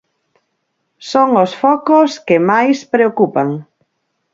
[1.11, 3.49] Son os focos que máis preocupan.